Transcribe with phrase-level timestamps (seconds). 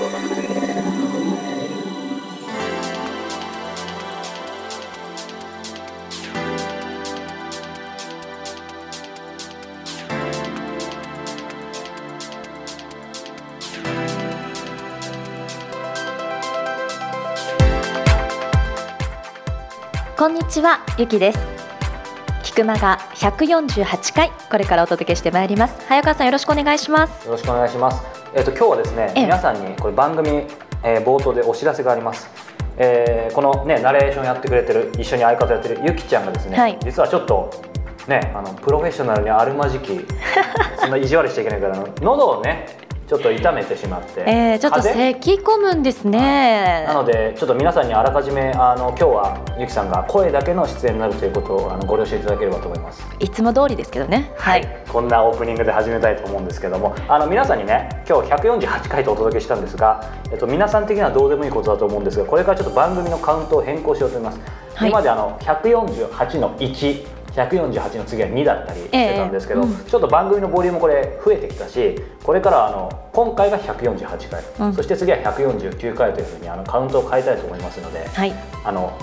[0.00, 0.06] こ
[20.28, 21.38] んにちはゆきです。
[22.42, 25.78] 菊間が148回これからお届けしてまいります。
[25.86, 27.26] 早川さんよろしくお願いします。
[27.26, 28.19] よろしくお願いします。
[28.34, 30.28] えっ、と今日はですね、ええ皆さんにこれ番組、
[30.84, 32.28] えー冒頭でお知らせがあります。
[32.76, 37.50] えーこのねナレーションやってくれてる一緒に相方やってるゆきちゃんがですね、はい実はちょっと
[38.08, 40.06] ねあのプロフェッショナルにあるまじき
[40.78, 42.66] そんな意地悪しちゃいけないから喉をね
[43.10, 46.84] ちょっと痛めてしまって、えー、ちょっと咳込むんですね。
[46.86, 53.04] なのでちょっと皆さんにあらかじめあの今日はゆきさんが声だけの出演になるということをあのご了承いただければと思います。
[53.18, 54.30] いつも通りですけどね。
[54.36, 56.94] はい、こんなオープニングで始めたいと思うんですけども。
[57.08, 64.40] あの皆さんにね今日148回とお届けしたんですが、えっと、皆さん的にはどうでもいいことだと思うんですがこれからちょっと番組のカウントを変更しようと思います、
[64.76, 64.88] はい。
[64.88, 66.56] 今まであの148の
[67.32, 69.84] 1148の次は2だったりしてたんですけど、ええうん。
[69.84, 74.74] ちょっと番組のボリュームこれ増えてきたしこれからはあの今回が148回、うん。
[74.74, 78.32] そして次は149回というふうにあのカウントを変えたいと思いますのではい、
[78.64, 78.98] あの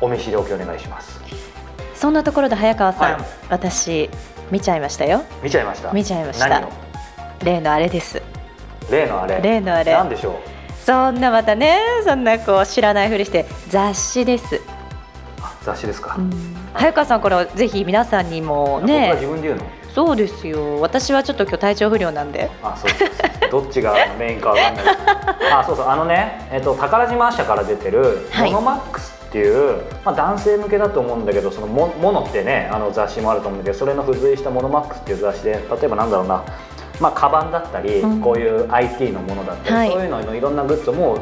[0.00, 1.20] お見知りおきお願いします。
[1.94, 3.22] そんなところで早川さん、はい。
[3.50, 4.10] 私
[4.50, 5.22] 見ちゃいましたよ。
[5.42, 5.92] 見ちゃいました。
[5.92, 6.68] 見ちゃいました。
[7.42, 8.22] 例のあれです。
[8.90, 9.40] 例のあれ？
[9.42, 9.92] 例のあれ。
[9.92, 10.34] 何でしょう？
[10.84, 14.60] そんなまたねそんなこう知らないふりして雑誌です、
[15.40, 16.18] あ雑誌ですか、
[16.74, 19.12] 早川さんこれぜひ皆さんにもね。
[19.14, 19.64] 自分で言うの？
[19.94, 20.80] そうですよ。
[20.80, 22.50] 私はちょっと今日体調不良なんで。
[22.62, 23.08] あそうそう。
[23.08, 24.84] そうどっちがメインかわかんない。
[25.52, 25.86] あそうそう。
[25.86, 28.50] あのね、えっと、宝島社から出てる「はい。
[28.50, 36.42] モノマックス」っていう、まあ、男性向けだと思うんだけどそのモモノってねあの雑誌もあると思うんだけどそれの付随した「モノマックス」っていう雑誌で例えばなんだろうな。
[37.00, 38.20] まあカバンだったり、うん。
[38.20, 39.90] こういう IT のものだったり、はい。
[39.92, 41.14] そういうののいろんなグッズをも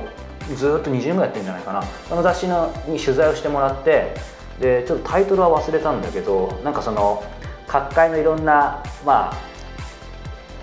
[0.50, 1.83] うずーっと20年ぐらいやってるんじゃないかな。
[2.08, 4.14] その雑誌のに取材をしてもらって
[4.61, 7.23] でちょっとタイトルは忘れたんだけどなんかその
[7.67, 9.52] 各界のいろんなまあ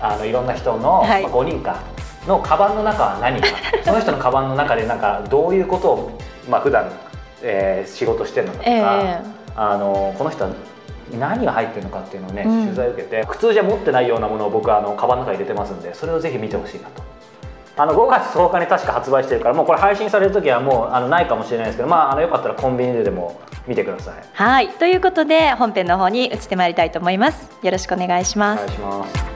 [0.00, 1.22] あのいろんな人の、はい。
[1.22, 1.82] まあ、5人か
[2.26, 3.48] のカバンの中は何か
[3.84, 6.10] その人のカバンの中でなんかどういうことを、
[6.48, 6.90] まあ普段、
[7.42, 9.18] えー仕事してるのかとか、ええ。
[9.56, 10.50] あのこの人は
[11.18, 12.64] 何が入ってるのかっていうのをね、うん。
[12.64, 17.02] 取材を受けて普通じゃ持ってないようなものを僕はあのカバンの中に入れてますんでそれをぜひ見てほしいなと。
[17.80, 24.14] あの5月10日に確か発売してるからもうこれ配信される時はもうあのないかもしれないですけど、まあ、あのよかったらコンビニででも見てください。
[24.34, 29.29] はいということで本編の方に移ってまいりたいと思いますよろしくお願いしおます、願いします。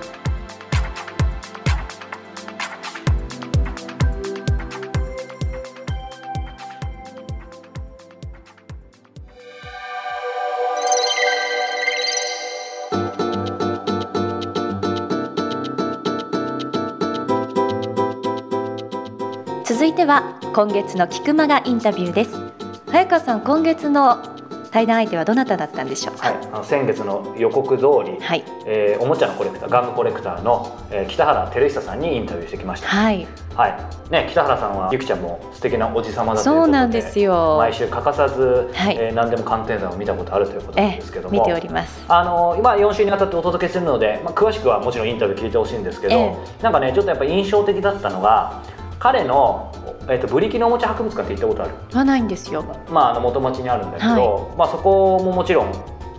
[20.15, 22.39] は今月の菊間がインタビューです。
[22.87, 24.23] 早川さん今月の
[24.71, 26.29] 対談相手はどなただったんでしょうか？
[26.29, 28.45] はい、あの先月の予告通り、はい。
[28.65, 32.87] えーおもちゃのコレクターガムコレクターの、えー北原照久さんにインタビューしてきました。
[32.87, 33.27] はい。
[33.57, 37.57] はい、ね、北原さんはゆきちゃんも素敵なおじさまだということでそうなんですよ。
[37.59, 38.97] 毎週欠かさず、はい。
[38.97, 42.05] えー何でも鑑定団を見たことあるということなんえですけども、見ております。
[42.09, 46.37] あの今4週にわたってお届けするので、まあ、詳しくはもちろんインタビュー聞いてほしいんですけど、え。
[46.63, 48.63] なんかねちょっとやっぱ印象的だったのが
[49.05, 49.71] 彼の、
[50.09, 51.99] えー、とブリキのおもちゃ博物館って行ったことある？
[51.99, 52.65] はないんですよ。
[52.89, 55.73] まあ、あの元町にあるんだけど、まあ、そこももちろん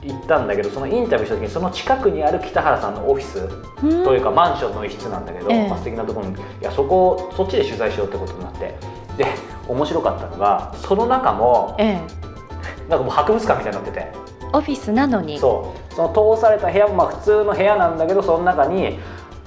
[0.03, 3.49] 行ったんだけどそのインタビューした時にその近くにある北原さんのオフィス
[4.03, 5.67] というかマンションの一室なんだけど、ええ。
[5.67, 8.75] まあ、素敵なところにいやそこをそっちで取材しようってことになって
[9.17, 9.25] で
[9.67, 12.01] 面白かったのがその中もええ。
[12.87, 14.13] なんかもう博物館みたいになってて。
[14.53, 15.39] オフィスなのに。
[15.39, 15.93] そう。
[15.95, 18.99] その通された部屋もまあ普通の部屋なんだけどその中に、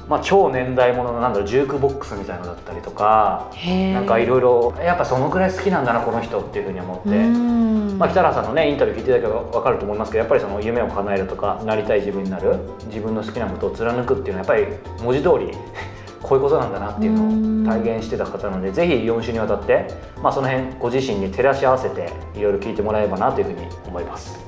[0.09, 3.51] まあ、超年代物のなんだろうジュークボックスみたいのだったりとか
[3.93, 7.59] なんかいろいろやっぱそのくらい好きなんだなこの人っていうふうに思って。
[7.99, 15.51] まあ、北原さんのねインタビュー聞いていただけば分かると思いますけどやっぱりその夢を叶えるとかなりたい自分になる自分の好きなことを貫くっていうのはやっぱり文字通り
[16.23, 19.89] こういうことなんだなっていうのを体現してた方なのでぜひ4週にわたって、
[20.23, 24.39] まあ、その辺ご自身に照らし合わせていろいろ聞いてもらえればなというふうに思います。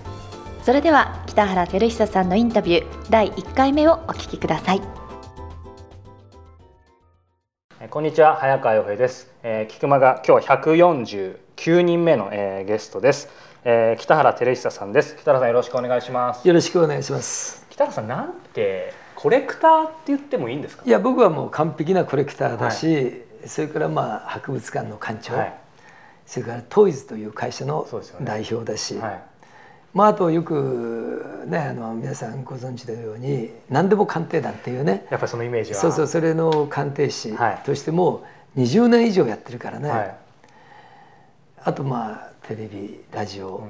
[0.63, 5.00] それでは北原照久さんのインタビュー第1回目をお聞きくださいえー
[7.89, 13.31] こんにちは早川洋平です、えー、菊間が今日は149人目の、えーゲストです、
[13.65, 15.17] えー北原照久さんです。
[15.17, 16.47] 北原さんよろしくお願いします。
[16.47, 17.67] よろしくお願いします。
[17.71, 20.83] 北原さんなんてコレクターって言ってもいいんですか？
[20.85, 25.55] いや僕はもう完璧なコレクターだし、それからまあ博物館の館長、はい。
[26.27, 27.89] それからトイズという会社の
[28.21, 29.23] 代表だし、はい
[29.93, 35.07] まああとよくねあの皆さんご存知のように何でも鑑定団っていうね。
[35.11, 35.81] やっぱりそのイメージは。
[35.81, 37.63] そうそうそれの鑑定士はい。
[37.65, 38.25] としても
[38.57, 40.17] 20年以上やってるからね、はい。
[41.65, 43.69] あとまあテレビラジオ、うん。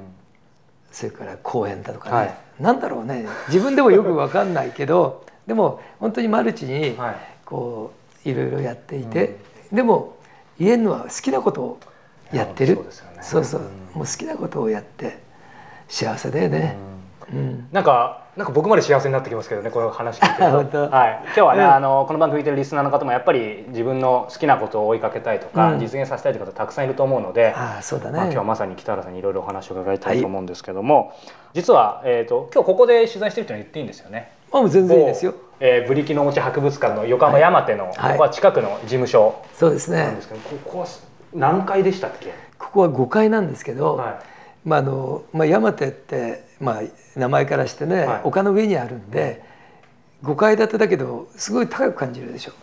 [0.92, 2.34] それから講演だとかね、はい。
[2.60, 3.26] なんだろうね。
[3.48, 7.16] 自分でもよく分かんないけど でも本当にマルチにはい。
[7.46, 7.92] こ
[8.24, 9.38] ういろいろやっていて、
[9.72, 10.16] でも
[10.58, 11.78] 言えるのは好きなことを
[12.30, 12.76] やってる。
[12.76, 12.82] ね。
[13.22, 13.62] そうそう。
[13.62, 13.66] うん。
[13.66, 15.29] もう好きなことをやって
[15.90, 16.76] 幸せだよね、
[17.32, 17.68] うん。
[17.72, 21.74] なんかなんか僕まで幸せになってきますけどねこの話聞いてる本と、当 はい、今日はね、うん。
[21.74, 25.78] あのこの番組聞いてるリスナーの方もやっぱり自分の好きなことを追いかけたいとか、うん。
[25.80, 31.12] 実現させたいという方たくさんいると思うので、ああそうだね、まあ、今日はまさに北原さんにいろいろお話を伺いたいと思うんですけども、
[31.52, 34.32] 実は、えー、と今日ここで取材してるっていうのは言っていいんですよね。
[34.52, 35.32] あもう全然いいですよ。
[35.32, 37.94] 某えー、ブリキのおもちゃ博物館の横浜山手の、はい。
[38.12, 39.98] ここは近くの事務所そうですね。
[39.98, 40.86] なんですけど、ここは
[41.34, 42.32] 何階でしたっけ？
[42.58, 44.20] ここは5階なんですけど、は
[44.64, 46.82] まああのまあ、山手って、まあ、
[47.18, 48.20] 名前からしてね、はい。
[48.24, 49.42] 丘の上にあるんで
[50.22, 52.52] 5階建てだけどすごい高く感じるでしょ。
[52.52, 52.54] い。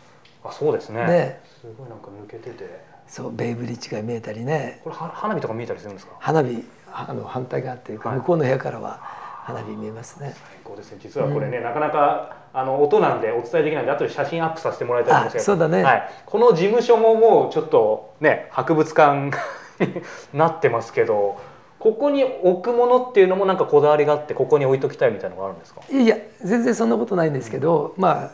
[0.45, 1.05] あそうですね。
[1.07, 1.41] ね。
[1.61, 2.65] すごいなんか抜けてて、
[3.07, 4.79] そうベイブリッジが見えたりね。
[4.83, 6.15] これは花火とか見えたりするんですか？
[6.19, 6.63] 花火
[6.93, 8.17] あの反対側っていうか、はい。
[8.19, 8.99] 向こうの部屋からは
[9.43, 10.35] 花火見えますね。
[10.35, 10.99] 最高ですね。
[11.01, 15.83] 実はこれね、なかなかあの音なんでお伝えできないんで後で写真アップさせてもらいたいんですけど、あそうだね。
[15.83, 19.31] はい、この事務所ももうちょっとね博物館
[19.79, 20.01] に
[20.33, 21.39] なってますけど、
[21.79, 25.81] ここに置くものっていうのもなんかこだわりがあってここに置いときたいみたいなのがあるんですか？
[25.91, 28.31] いや全然そんなことないんですけど、まあ、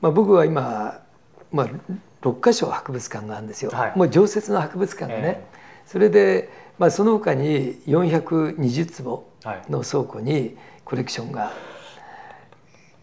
[0.00, 1.00] まあ僕は今、
[1.52, 1.68] まあ、
[2.22, 3.92] 6か所博物館があるんですよ、はい。
[3.96, 5.44] もう常設の博物館がね、え
[5.86, 9.62] それで、まあ、その他に420坪はい。
[9.70, 11.52] の倉庫にコレクションが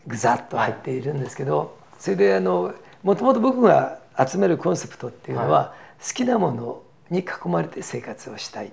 [0.08, 2.74] ぐざっと入っているんですけどそれであの
[3.04, 5.74] もともと僕が集めるコンセプトっていうのは、
[6.06, 8.72] 好きなものに囲まれて生活をしたい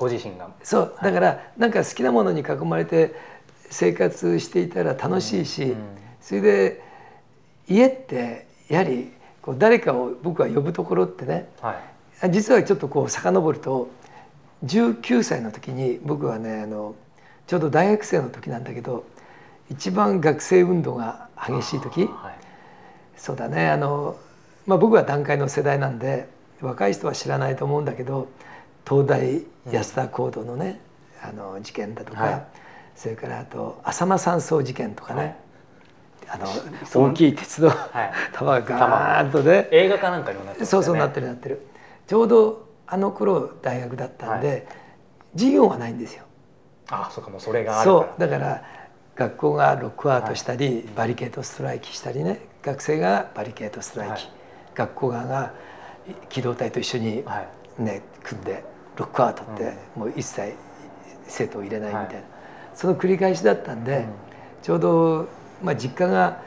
[0.00, 0.48] ご自身が。
[0.62, 3.14] そうだからなんか好きなものに囲まれて
[3.68, 5.76] 生活していたら楽しいし、うんうん
[6.20, 6.82] それで
[7.66, 9.10] 家ってやはり
[9.40, 11.80] こう誰かを僕は呼ぶところってねは
[12.22, 12.30] い。
[12.30, 13.88] 実はちょっとこう遡ると
[14.66, 16.94] 19歳の時に僕はねあの
[17.46, 19.06] ちょうど大学生の時なんだけど
[19.70, 22.40] 一番学生運動が激しい時はい。
[23.16, 24.16] そうだねあの、
[24.66, 26.28] まあ、僕は団塊の世代なんで
[26.60, 28.28] 若い人は知らないと思うんだけど
[28.88, 30.80] 東大安田講堂のね、
[31.22, 32.44] あの事件だとか、はい。
[32.96, 35.36] それからあと浅間山荘事件とかね、はい。
[36.28, 36.46] あの
[37.08, 38.12] 大きい鉄道、はい。
[38.32, 39.68] 玉がガーンとね。
[39.70, 40.84] 映画かなんかにもなってますよね。
[40.84, 41.66] そうそうなってるなってる。
[42.06, 44.66] ちょうどあの頃大学だったんで、
[45.34, 46.24] 授業はないんですよ。
[46.90, 47.82] あ、そうかもうそれが。
[47.84, 48.20] そう。
[48.20, 48.64] だから
[49.14, 52.40] 学校がロックアウトしたり、バリケードストライキしたりね。
[52.62, 54.32] 学生がバリケードストライキ、はい。
[54.74, 55.52] 学校側が
[56.28, 57.48] 機動隊と一緒に、はい。
[57.80, 58.64] ね組んで
[58.96, 60.54] ロックアウトって、もう一切
[61.26, 62.24] 生徒を入れないみたいな、はい。
[62.74, 64.06] その繰り返しだったんで、うん。
[64.62, 65.28] ちょうど、
[65.62, 66.42] まあ、実家が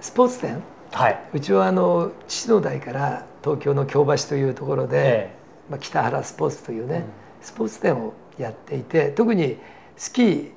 [0.00, 0.62] スポーツ店。
[0.92, 1.20] はい。
[1.32, 5.34] うちはあの父の代から東京の京橋というところで、え
[5.70, 7.04] まあ、北原スポーツというね、うん。
[7.40, 9.58] スポーツ店をやっていて特に
[9.96, 10.54] スキー。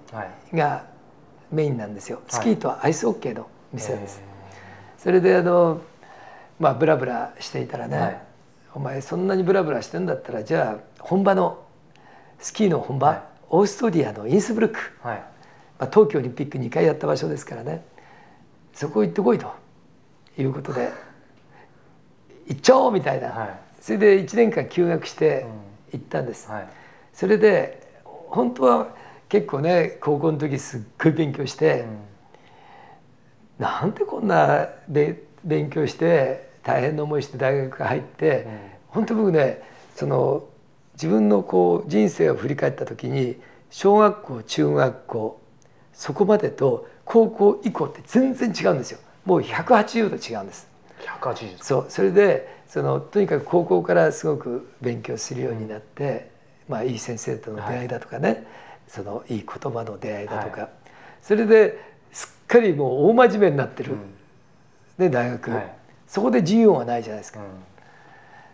[0.54, 0.86] が
[1.52, 2.22] メインなんですよ。
[2.28, 5.02] スキーとアイスホッケーの店です、え。
[5.02, 5.82] それであの
[6.60, 8.27] まあブラブラしていたらね、はい
[8.78, 11.66] お前そんなにブラブラしてんだったらじゃあ本場の
[12.38, 13.22] スキーの本場、はい。
[13.50, 15.18] オーストリアのインスブルック、ーはい。
[15.80, 17.84] まあ、冬季オリンピック2回やった場所ですからね。
[18.76, 19.52] そこ行ってこいと。
[20.38, 20.92] いうことで
[22.46, 23.50] 行っちゃおうみたいな、はい。
[23.82, 25.48] それで1年間休学して
[25.94, 26.00] うん。
[26.00, 26.68] 行ったんです、はい。
[27.14, 28.90] それで本当は
[29.28, 31.86] 結構ね高校の時すっごい勉強して、
[33.58, 38.60] なんでこんなべ勉強して大変な思いして大学入って、うん。
[38.90, 39.64] 本当僕ね
[39.96, 40.44] その
[40.94, 43.38] 自分のこう人生を振り返った時に
[43.70, 45.42] 小学校中学校
[45.94, 49.00] そこまでと高校以降って全然違うんですよ。
[49.26, 50.68] もう180度違うんです。
[51.22, 51.64] 180。
[51.64, 51.86] そう。
[51.88, 56.30] それでそのとにかく高校からすごく勉強するようになって、
[56.68, 58.46] まあ、いい先生との出会いだとかね、
[58.90, 60.70] そのいい言葉の出会いだとか、は
[61.22, 61.80] それで
[62.12, 64.00] すっかりもう大真面目になってる、うん。
[64.98, 65.77] ね、大学、はい
[66.08, 67.46] そこで授業はないじゃないですか、うん。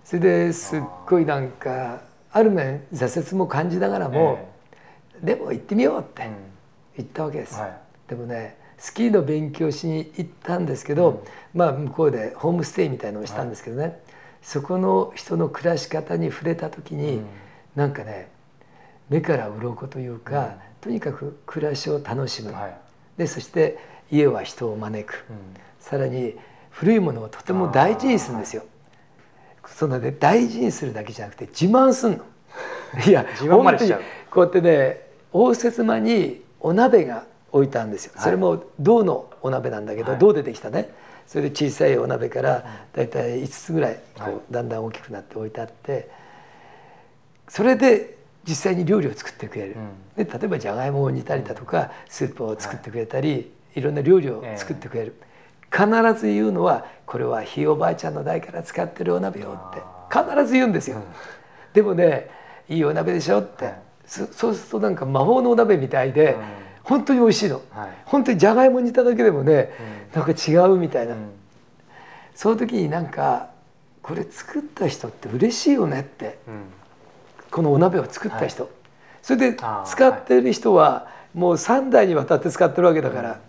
[0.04, 4.50] それですっごいなんかある面挫折も感じながらも、
[5.22, 6.32] でも行ってみようってええ
[6.98, 7.78] 言ったわけです、はい。
[8.10, 14.00] でもねスキーの勉強しに行ったんですけど、まあ向こうでホームステイみたいのをしたんですけどね、
[14.42, 17.26] そこの人の暮らし方に触れた時に、うん。
[17.76, 18.30] なんかね
[19.10, 22.76] 目から鱗というか、とにかく暮らしを楽しむ、はい。
[23.18, 23.78] でそして
[24.12, 25.38] 家は人を招く、うん。
[25.80, 26.36] さらに
[26.74, 28.64] 古いものをとても大事にするんですよ。
[29.66, 32.20] そのね大事にするだけじゃなくて自慢すんの。
[33.08, 33.94] いや本当に
[34.30, 38.14] こうやってね応接間にお鍋が置いたんですよ。
[38.16, 38.24] はい。
[38.24, 40.20] それも銅のお鍋なんだけど、はい。
[40.20, 40.90] 銅でできたね。
[41.26, 44.34] それで小さいお鍋からだいたい5つぐらいこう、はい。
[44.52, 46.10] だんだん大きくなって置いてあって
[47.48, 49.76] それで実際に料理を作ってくれる、
[50.18, 55.16] で例えばじゃがいもを煮たりだとかスープを作ってくれたり、い、ろんな料理を作ってくれる、
[55.76, 55.88] 必
[56.20, 59.82] ず言うのはこれはひいおばあちゃんの代から使ってるお鍋よって。
[60.12, 61.02] 必ず言うんですよ。
[61.74, 62.30] でもね
[62.70, 63.82] いいお鍋でしょって、はい。
[64.06, 66.38] そそうするとなんか魔法のお鍋みたいで、
[66.84, 67.90] 本当に美味しいの、はい。
[68.06, 69.72] 本当にじゃがいも煮ただけでもね、
[70.14, 71.32] なんか違うみたいな、うん。
[72.36, 73.50] その時になんか
[74.02, 76.38] これ作った人って嬉しいよねって。
[76.48, 76.64] うん。
[77.50, 78.70] このお鍋を作った人、
[79.22, 83.40] それで使ってる人はもう3代にわたって使ってるわけだから、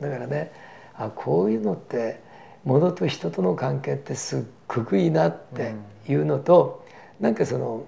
[0.00, 0.52] だからね
[0.98, 2.20] あこういうのって
[2.64, 5.74] 物と人との関係ってすっごくいいなって
[6.08, 6.84] いうのと、
[7.20, 7.84] なんかその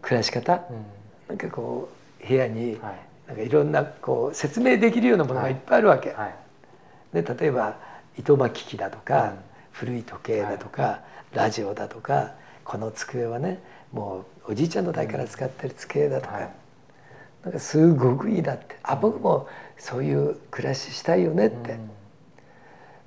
[0.00, 0.84] 暮らし方、うん。
[1.28, 1.90] なんかこ
[2.24, 3.00] う部屋にはい。
[3.26, 5.52] なんかいろんなこう説明できるようなものがい。
[5.52, 6.10] っぱいあるわけ。
[6.10, 6.34] はい。
[7.12, 7.76] で例えば
[8.16, 9.38] 糸巻き機だとか、うん。
[9.72, 11.00] 古い時計だとか、
[11.32, 12.32] ラジオだとか
[12.64, 16.50] この机はねもうおじいちゃんの代から使ってる机だとか、はい。
[17.44, 18.76] なんかすごくいいなって。
[18.82, 19.48] あ僕も
[19.80, 21.78] そういう暮らししたいよねって、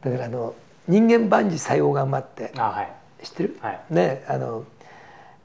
[0.02, 0.56] だからあの
[0.88, 2.52] 人間万事採用頑張って。
[2.58, 2.92] あはい。
[3.24, 3.80] 知ってる、はい。
[3.90, 4.66] ねあの、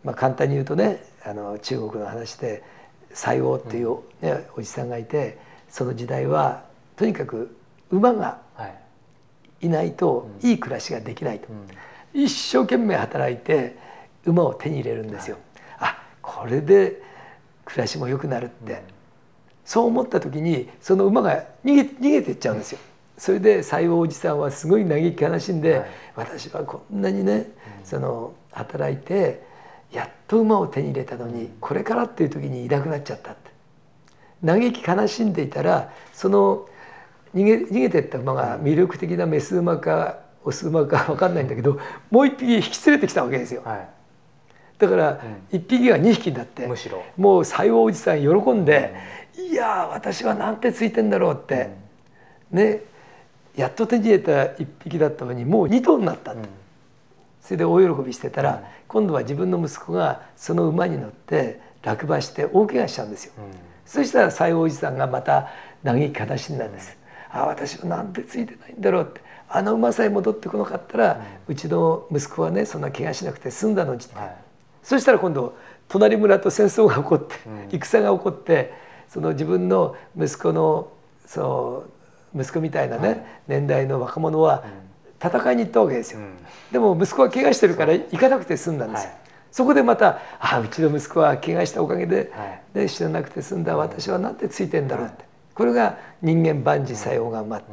[0.03, 2.65] まあ、簡単に言うとねあの中国の話で
[3.13, 6.65] 西王っていう、ねおじさんがいてその時代は
[6.97, 7.57] とにかく
[7.91, 8.75] 馬がはい。
[9.61, 11.49] いないといい暮らしができないと、
[12.15, 12.25] うん。
[12.25, 13.77] 一生懸命働いて
[14.25, 15.37] 馬を手に入れるんですよ。
[15.79, 17.03] あこれで
[17.65, 18.83] 暮らしも良くなるって、
[19.69, 22.79] そう思った時にその馬が逃げ逃げていっちゃうんですよ。
[23.19, 25.89] それで西王おじさんはすごい嘆き悲しんで、はい。
[26.17, 27.51] 私はこんなにね、
[27.85, 29.43] その働いて
[29.93, 33.51] やっと馬を手に入れたのに、これからっていう時にいなくなっちゃったって。
[34.43, 36.67] 嘆き悲しんでいたらその
[37.35, 41.79] 逃げ逃げてった馬が魅力的なメス馬かオス馬か分かんないんだけど
[42.11, 43.61] もう一匹引き連れてきたわけですよ。
[43.67, 43.85] は
[44.79, 45.21] だから
[45.51, 47.03] 一匹が二匹になってむしろ。
[47.17, 48.95] もう西王おじさん喜んで
[49.39, 51.71] 「いやー私はなんてついてんだろう」って。
[52.51, 52.83] ね
[53.57, 56.49] やっと手に入れた一匹だったのにもう二頭になったって。
[57.43, 63.33] それで大喜びしてたら今度は自分の息子がその馬に乗って落馬して大怪我しちゃうんですよ。
[63.87, 65.49] そしたら西王おじさんがまた
[65.83, 66.97] 嘆き悲しんだんです。
[67.31, 69.21] ああ私はなんてついてないんだろうって。
[69.49, 74.37] あの馬さえ戻ってこなかったら、うちの息子はねそんな怪我しなくて済んだのにって、はい。
[74.83, 75.57] そしたら今度
[75.89, 77.81] 隣村と戦争が起こって、うん。
[77.81, 78.73] 戦が起こって
[79.09, 80.89] その自分の息子の
[81.27, 81.85] そ
[82.35, 84.65] う息子みたいなね、年代の若者は
[85.23, 86.21] 戦いに行ったわけですよ。
[86.21, 86.37] うん。
[86.71, 89.11] でも息子は怪我してるから行かなくて済んだんですよ。
[89.11, 89.19] はい。
[89.51, 92.79] そこでまた「ああうちの息子は怪我したおかげで、はい。
[92.79, 95.25] ね、死ななくて済んだ私はなんてついてんだろう」って。
[95.55, 97.65] これが人間万事作用が待っ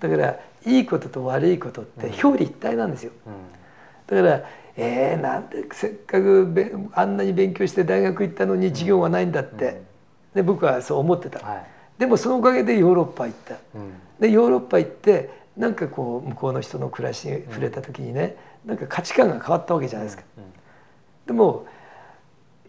[0.00, 0.08] て。
[0.08, 0.36] だから
[0.66, 3.12] いいことと悪いことって表裏一体なんですよ。
[4.06, 4.42] だから
[4.76, 9.82] えー、なんでせっかくべあんなに勉強して大学行ったのに授業がないんだって、
[10.34, 11.66] で僕はそう思ってた、はい。
[11.98, 13.54] でもそのおかげでヨーロッパ行った。
[13.74, 13.92] うん。
[14.20, 20.24] でヨーロッパ行ってなんかこう向こうの人の暮らしに触れた時にね、なんか価値観が変わったわけじゃないですか。
[21.26, 21.66] でも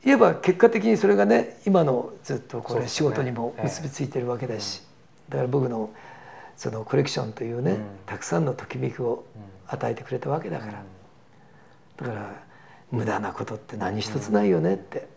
[0.04, 4.84] 言えば結果的にそれがね今のずっとこれ仕事にも結びついてるわけだし、
[5.30, 5.90] だから僕の
[6.56, 7.80] そのコレクションというね、うん。
[8.06, 9.26] たくさんのときめきを
[9.68, 10.84] 与えてくれたわけだから、
[11.98, 12.32] だから
[12.92, 15.08] 無駄なことって何一つないよねって、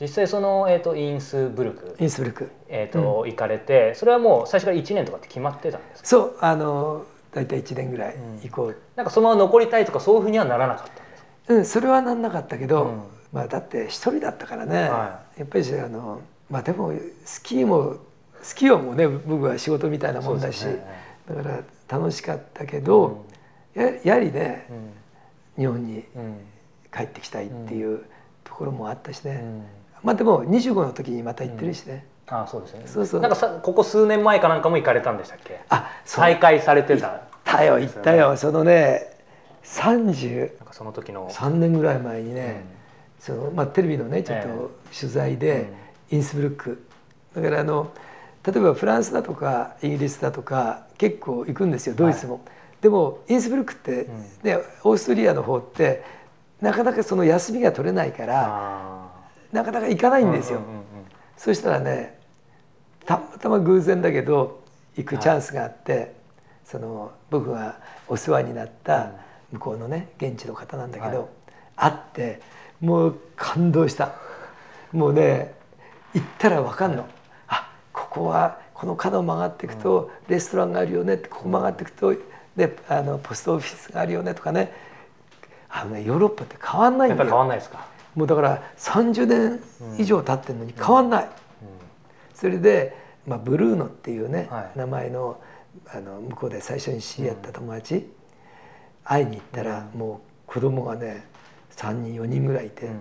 [0.00, 2.50] 実際その、えー、とインスブルク、インスブルク。
[2.68, 6.06] えーと行かれてそれはもう最初から1年とかって決まってたんですか？
[6.08, 11.54] そうあの大体1年ぐらい行こう、なんかそのまま残りたいとかそういうふうにはならなかったんですか？
[11.54, 13.02] うん、それはなんなかったけど、うん。
[13.32, 16.92] まあだって一人だったからね、はやっぱりあのまあでも
[17.24, 17.96] スキーも
[18.40, 20.76] スキーはもうね僕は仕事みたいなもんだし、ね。
[21.28, 23.26] だから楽しかったけど、
[23.74, 24.66] ややはりね
[25.56, 26.22] 日本にうん。
[26.22, 26.38] うん
[26.90, 28.02] 帰ってきたいっていう
[28.44, 29.62] ところもあったしね、うん
[30.02, 32.82] まあでも25の時にまた行ってるしね、あそうですね。
[32.86, 33.20] そうそう。
[33.20, 35.60] なんかさここ数年前かなんかも行かれたんでしたっけ？
[35.68, 37.08] あ再開されてた。
[37.08, 38.36] 行ったよ行ったよ。
[38.36, 39.16] そのね
[39.64, 41.30] 33なんかその時の。
[41.50, 42.64] 年ぐらい前にね、
[43.18, 45.72] そのまあ、テレビのねちょっえと取材で、
[46.10, 46.84] インスブルック。
[47.34, 47.90] だからあの
[48.46, 52.40] 例えばフランスだとかイギリスだとか結構行くんですよドイツも、
[52.80, 54.08] でもインスブルックって、
[54.42, 56.02] ねオーストリアの方って
[56.60, 59.07] なかなかその休みが取れないからあ
[59.52, 60.60] なかなか行かないんですよ、
[61.36, 62.18] そしたらね
[63.06, 64.62] たまたま偶然だけど
[64.96, 66.14] 行くチャンスがあって、
[66.64, 67.78] その僕が
[68.08, 69.12] お世話になった
[69.52, 71.30] 向こうのね現地の方なんだけど、
[71.76, 72.40] 会って
[72.80, 74.12] もう感動した。
[74.92, 75.54] もうね
[76.14, 77.06] 行ったら分かんの、
[77.48, 82.14] あここはこの角を曲がっていくとレストランがあるよねってここ曲がっていくと
[82.56, 84.72] であのポストオフィスがあるよねとかね。
[85.70, 89.60] あのねヨーロッパって変わんないやっぱり変わんだよんないですか、もうだから30年
[89.98, 91.28] 以上経ってるのに変わんない、
[92.34, 92.96] それで、
[93.26, 94.78] まあ、ブルーノっていうね、はい。
[94.78, 95.40] 名前の
[95.86, 98.08] あの向こうで最初に知り合った友達、
[99.04, 101.24] 会いに行ったら、もう子供がね
[101.76, 103.00] 3人4人ぐらいいて、うん。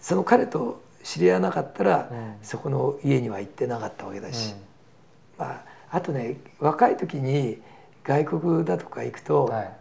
[0.00, 2.34] その彼と知り合わなかったら、うん。
[2.42, 4.54] そこの家には行ってなかったわけだし、
[5.38, 7.60] まあ、あとね若い時に
[8.04, 9.72] 外国だとか行くと、うんはい、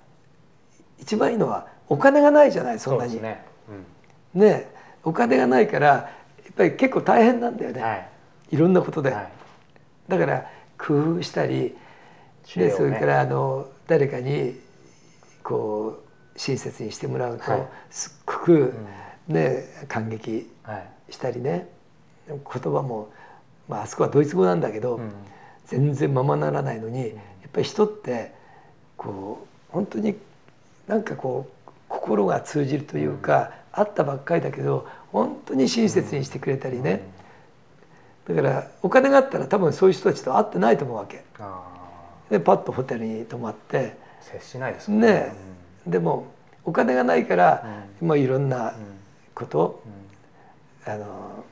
[0.99, 3.21] 一番いいのはお金がないじゃないそんなに。
[3.21, 3.85] ね、うん
[4.33, 4.71] ね
[5.03, 6.09] お金がないからや
[6.51, 8.07] っぱり結構大変なんだよね、はい。
[8.51, 9.31] い、ろんなことで、はい。
[10.07, 10.45] だから
[10.77, 11.75] 工夫したり
[12.55, 14.59] ねそれからあの誰かに
[15.43, 16.03] こ
[16.35, 17.67] う親切にしてもらうと、はい。
[17.89, 18.73] すっごく、
[19.27, 21.13] ね感激はい。
[21.13, 21.67] したりね。
[22.27, 23.11] 言葉も、
[23.67, 25.11] まああそこはドイツ語なんだけど、うん。
[25.65, 27.15] 全然ままならないのにやっ
[27.53, 28.33] ぱり人って
[28.97, 30.15] こう本当に
[30.87, 37.01] なんかこう心が通じるというか、会ったばっかりだけど本当に親切にしてくれたりね、
[38.27, 41.23] だからお金があったら多分そういう人たちと会ってないと思うわけ。
[41.39, 41.61] あ
[42.29, 43.77] でパッとホテルに泊まって。
[44.05, 45.33] ー接しないですもんね。
[45.87, 46.27] でも
[46.63, 47.65] お金がないから、
[48.01, 48.73] まあいろんな
[49.33, 49.81] こと、
[50.85, 51.43] あの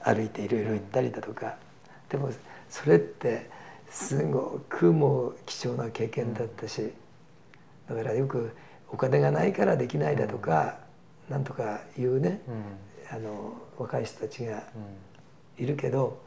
[0.00, 1.56] 歩いていろいろ行ったりだとか、
[2.08, 2.30] でも
[2.70, 3.50] それって
[3.90, 6.92] すごくもう貴重な経験だったし、
[7.88, 8.52] だからよく
[8.90, 10.78] お金がないからできないだとか、
[11.28, 12.50] なんとか言うね、う
[13.14, 13.16] ん。
[13.16, 14.62] あの若い人たちが
[15.58, 16.18] いるけど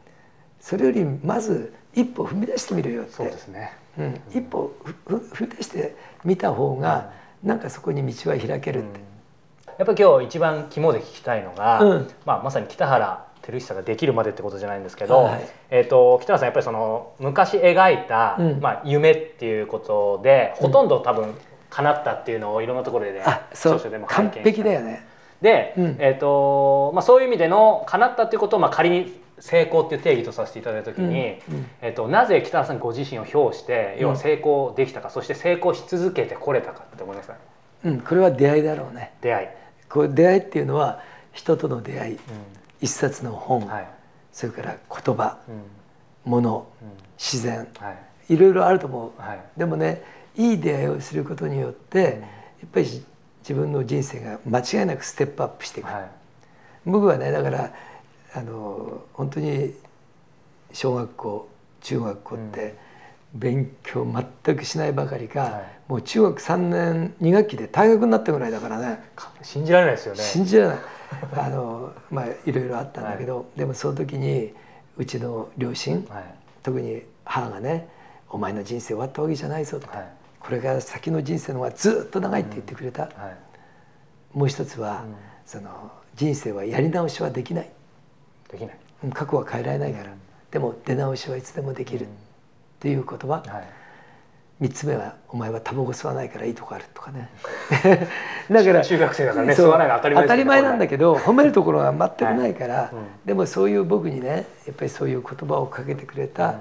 [0.60, 3.12] それよりまず一歩踏み出してみるよって。
[3.14, 3.74] そうですね。
[3.98, 4.72] うん、一歩
[5.08, 7.12] 踏み出してみた方が、
[7.44, 9.00] なんかそこに道は開けるって。
[9.78, 12.08] やっぱり今日一番肝で聞きたいのが、うん。
[12.26, 18.60] まあ、まさに北原照久ができるまでってことじゃないんですけど、はいえー、と北原さんやっぱりその昔描いた、うん。
[18.60, 21.34] まあ、夢っていうことでほとんど多分
[21.70, 25.06] 叶ったっていうのをいろんなところで、あそうでも拝完見璧だよね。
[25.42, 25.96] で、うん。
[26.00, 31.66] えーとまあ、そういう意味での叶ったっていうことを、まあ、仮に成功っていう定義とさせていただいた時に、うんうん。
[31.82, 37.36] えー、となぜ北原さんご自身を評して要は成功できたか、そして成功し続けてこれたかって思いますか
[37.86, 39.14] うん、これは出会いだろうね。
[39.22, 39.48] 出会い、
[39.88, 42.20] こう出会いっていうのは人との出会い、
[42.82, 43.88] 一冊の本、はい。
[44.32, 46.32] それから言葉、うん。
[46.32, 46.90] 物、うん。
[47.18, 47.92] 自然、は
[48.30, 48.34] い。
[48.34, 49.22] いろいろあると思う。
[49.22, 49.40] はい。
[49.56, 50.02] でもね、
[50.38, 52.22] いい出会いをすることによって、
[52.62, 52.86] やっぱり
[53.42, 55.88] 自分の人生が間違いなくステップアップしていく。
[55.88, 56.12] はい。
[56.86, 57.74] 僕はねだから
[58.34, 59.74] あの本当に
[60.72, 61.50] 小学校
[61.82, 62.76] 中学校って
[63.34, 64.06] 勉強
[64.44, 65.64] 全くしないばかりか、はい。
[65.88, 69.00] もう中学3年2学期で退学になったぐらいだからね。
[69.42, 70.22] 信じられないですよね。
[70.22, 70.78] 信じられない。
[71.38, 74.54] あの まあいろいろあったんだけど、でもその時に
[74.98, 76.24] うちの両親はい。
[76.64, 77.88] 特に母がね
[78.30, 80.17] 「お前の人生終わったわけじゃないぞ」と、はい
[80.48, 83.12] これから先の人生の方がずっと長いって言ってくれた、はい。
[84.38, 85.16] もう一つは、うん。
[85.46, 87.70] その人生はやり直しはできない。
[88.50, 88.78] できない。
[89.04, 90.18] うん過去は変えられないから、うん。
[90.50, 92.06] でも出直しはいつでもできる。
[92.06, 92.08] っ
[92.80, 93.44] ていう言葉、はい。
[94.62, 97.30] 三つ目は「お前はタバコ吸わないからいいとこある」とかね。
[98.50, 102.96] だから中学生だからね吸わないの当たり前ね当たり前なんだけど褒めるところは全くないから、はい。
[102.96, 103.06] うん。
[103.26, 106.52] でもそういう僕にねやっぱりそういう言葉をかけてくれた、うん。
[106.52, 106.60] やっ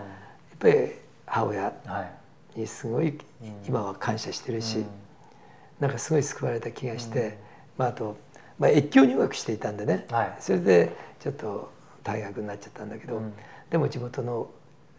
[0.59, 0.93] ぱり
[1.27, 1.63] 母親。
[1.63, 2.26] はい
[2.57, 3.19] にすごい
[3.67, 4.87] 今は感謝してるし、うん。
[5.81, 7.39] なんかすごい救われた気がして、
[7.77, 8.17] まあ、あと、
[8.59, 10.37] まあ、越境入学していたんでね、はい。
[10.41, 11.71] それでちょっと
[12.03, 13.33] 退学になっちゃったんだけど、うん。
[13.71, 14.49] でも地元の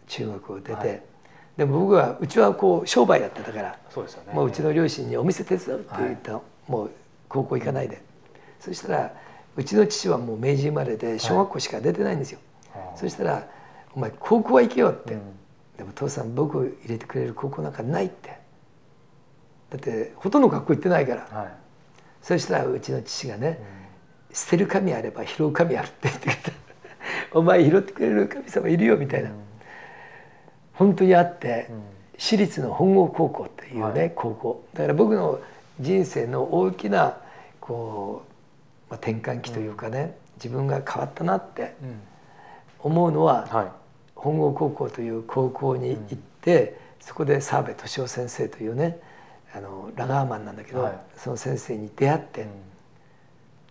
[0.06, 1.02] 中学を出て、はい。
[1.56, 4.32] でも僕はうちはこう商売やってたから、そうですよね。
[4.32, 6.90] もううちの両親に「お店手伝う」って言った、もう
[7.28, 8.00] 高校行かないで、
[8.60, 9.12] そしたら
[9.56, 12.38] うちの父はもう明治生まれで小学校しか出てないんですよ、
[12.94, 13.48] そしたら
[13.92, 15.20] 「お前高校は行けよ」って、うん
[15.78, 18.38] でも父さん僕入れてくれる高校なんかないって。
[19.70, 21.52] だってほとんど学校行ってないから、はい。
[22.20, 23.60] そしたらうちの父がね、
[24.32, 26.52] 捨てる神あれば拾う神あるって言ってくれた。
[27.38, 29.30] お前拾ってくれる神様いるよみたいな、
[30.74, 31.82] 本当にあって、うん。
[32.18, 34.12] 私立の本郷高校っていうね、はい。
[34.16, 34.64] 高校。
[34.74, 35.38] だから僕の
[35.78, 37.18] 人生の大きな
[37.60, 38.24] こ
[38.88, 42.00] う、まあ、転換期というかね、自分が変わったなってうん。
[42.80, 43.66] 思うのは、はい。
[44.18, 48.98] 本郷高校という高校に行って、そこで澤部俊夫先生というね
[49.54, 50.98] あのラガーマンなんだけど、はい。
[51.16, 52.46] その先生に出会って、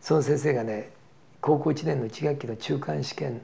[0.01, 0.91] その先生がね
[1.41, 3.41] 高校1年の1学期の中間試験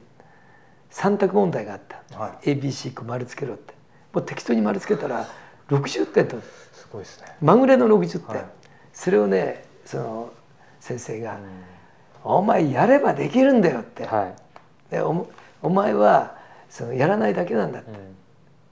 [0.90, 3.74] 3択問題があった、は ABC こう丸つけろって。
[4.12, 5.28] もう適当に丸つけたら
[5.68, 6.40] 60点と。
[6.72, 7.26] すごいですね。
[7.42, 8.44] まぐれの60点、はい。
[8.92, 10.32] それをねその
[10.80, 11.38] 先生が
[12.24, 14.32] 「お前やればできるんだよ」って、は
[14.90, 14.90] い。
[14.90, 15.26] でお
[15.62, 16.33] お前は
[16.74, 17.90] そのやらないだけなんだって。
[17.90, 17.96] うん。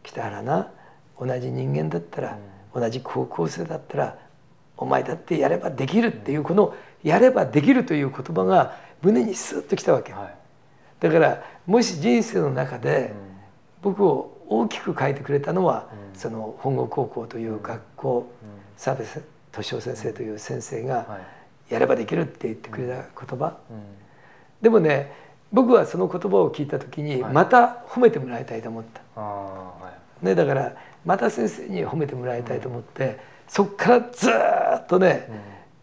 [0.02, 0.72] 北原な
[1.20, 2.36] 同じ人間だったら
[2.74, 4.18] 同じ高校生だったら
[4.76, 10.34] お前だってやればできるっていうこのやればできるという言葉が胸にスッときたわけ、はい。
[10.98, 13.14] だからもし人生の中で
[13.82, 16.18] 僕を大きく変えてくれたのは、うん。
[16.18, 18.48] その本郷高校という学校、うん。
[18.76, 19.04] 澤部
[19.52, 21.18] 敏夫先生という先生がは
[21.70, 21.72] い。
[21.72, 23.78] やればできるって言ってくれた言葉、うん。
[24.60, 25.12] でもね
[25.52, 27.32] 僕はその言葉を聞いた時にはい。
[27.32, 28.84] また褒めてもらいたいと思っ
[29.14, 30.26] た、はい。
[30.26, 35.28] ね、だからまた先生に褒めてもらいたいと思って、そっからずーっとね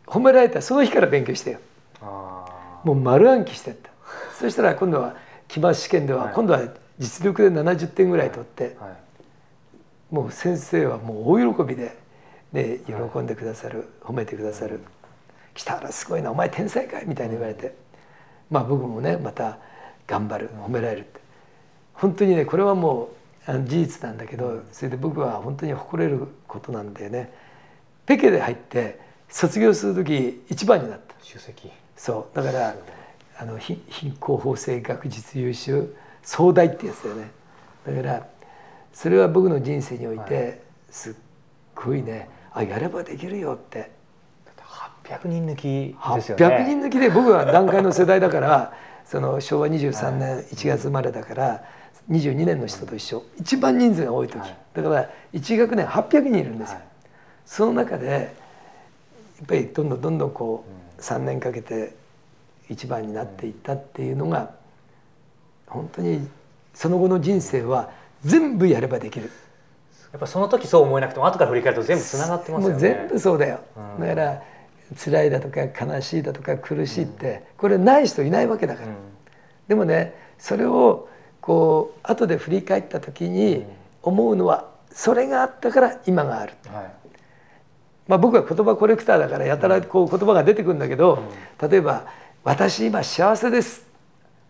[0.07, 0.13] うん。
[0.13, 0.61] 褒められた。
[0.61, 1.59] その日から勉強してよ。
[2.83, 3.91] もう丸暗記してった。
[4.33, 5.15] そしたら今度は
[5.47, 6.33] 期末試験では、はい。
[6.33, 6.61] 今度は
[6.97, 9.09] 実力で70点ぐらい取って、はい。
[10.09, 11.95] もう先生はもう大喜びで、
[12.51, 14.79] ね、喜んでくださる、褒めてくださる
[15.53, 17.75] 「北原すごいなお前天才かい」みたいに言われて、
[18.49, 19.57] まあ僕もねまた
[20.07, 21.19] 頑張る褒められるって。
[21.93, 23.09] 本当にねこれはも
[23.47, 27.33] う事実なんだけどそれで僕は本当に誇れることなんだよね。
[28.05, 31.15] ペケで入って卒業する時一番になった。
[31.25, 31.69] 首席。
[31.95, 32.35] そう。
[32.35, 32.75] だから
[33.37, 37.31] あの貧貧困法制学術優秀総大ってやつだよね。
[37.85, 38.27] だから
[38.93, 41.13] それは僕の人生においはてすっ
[41.75, 43.91] ごいねあやればできるよって
[45.09, 46.45] 800人抜きですよね。
[46.45, 48.73] 800人抜きで僕は段階の世代だから
[49.05, 51.63] その昭和23年1月生まれだから
[52.11, 53.23] 22年の人と一緒。
[53.39, 54.39] 一番人数が多い時。
[54.39, 54.57] はい。
[54.73, 56.75] だから1学年800人いるんですよ。
[56.75, 56.87] はい。
[57.45, 58.17] その中でや
[59.43, 60.65] っぱりどんどんどんどんこ
[60.97, 61.95] う3年かけて
[62.69, 64.51] 一番になっていったっていうのが
[65.65, 66.27] 本当に
[66.73, 67.89] その後の人生は
[68.23, 69.31] 全部やればできる。
[70.11, 72.71] やっぱその時そう思えなくても後から振り返ると全部つながってますよね。
[72.71, 74.07] もう全部そうだよ、うん。
[74.07, 74.43] だから
[74.97, 78.95] 辛いだとか悲しいだとか苦しいってこれない人いないわけだから、うん。
[79.67, 81.09] でもねそれを
[81.41, 83.65] こう後で振り返った時に
[84.01, 86.53] 思うのはそれがあったから今がある。
[86.67, 86.91] はい。
[88.07, 91.19] まあ、僕は言葉コレクターだからやたらこう言葉が出てくるんだけど、
[91.61, 92.07] 例えば
[92.43, 93.85] 「私今幸せです」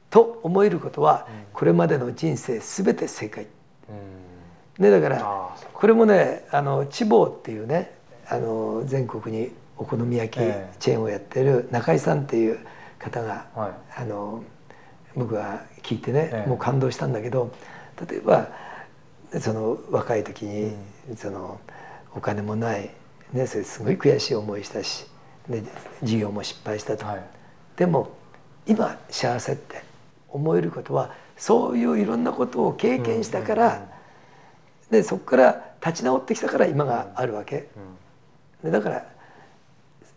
[0.09, 3.47] と思えることはこれまでの人生全て正解。
[3.89, 4.83] うん。
[4.85, 7.91] ね、だからこれもねあの千房っていうね
[8.29, 10.75] あの全国にお好み焼きええ。
[10.77, 12.59] チェーンをやってる中井さんっていう
[12.99, 14.01] 方が、はい。
[14.01, 14.43] あの
[15.15, 16.49] 僕は聞いてね、ええ。
[16.49, 17.51] もう感動したんだけど
[18.07, 18.49] 例えば
[19.39, 20.75] その若い時に、
[21.15, 21.59] その
[22.13, 22.89] お金もない、
[23.31, 25.05] ね、それすごい悔しい思いしたし、
[25.47, 25.63] ね、
[26.03, 27.23] 事業も失敗したと、はい。
[27.77, 28.11] でも
[28.67, 29.83] 今幸せって
[30.27, 33.87] 思えることはそういういろんなことを経験したから、
[34.91, 37.69] でそこから立ち直ってきたから今があるわけ、
[38.63, 39.05] でだから